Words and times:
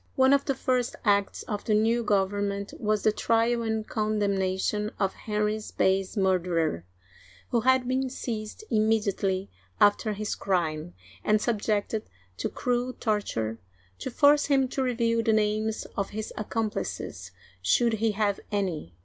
One 0.15 0.33
of 0.33 0.45
the 0.45 0.55
first 0.55 0.95
acts 1.05 1.43
of 1.43 1.63
the 1.65 1.75
new 1.75 2.01
government 2.03 2.73
was 2.79 3.03
the 3.03 3.11
trial 3.11 3.61
and 3.61 3.87
condemnation 3.87 4.89
of 4.99 5.13
Henry's 5.13 5.69
base 5.69 6.17
murderer, 6.17 6.85
who 7.51 7.61
had 7.61 7.87
been 7.87 8.09
seized 8.09 8.63
immediately 8.71 9.51
after 9.79 10.13
his 10.13 10.33
crime, 10.33 10.95
and 11.23 11.39
subjected 11.39 12.09
to 12.37 12.49
cruel 12.49 12.93
torture 12.93 13.59
to 13.99 14.09
force 14.09 14.47
him 14.47 14.67
to 14.69 14.81
reveal 14.81 15.21
the 15.21 15.33
names 15.33 15.85
of 15.95 16.09
his 16.09 16.33
ac 16.35 16.47
complices, 16.49 17.29
should 17.61 17.93
he 18.01 18.13
have 18.13 18.39
any. 18.51 18.95